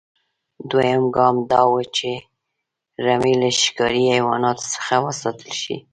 [0.69, 2.11] دویم ګام دا و چې
[3.05, 5.75] رمې له ښکاري حیواناتو څخه وساتل شي.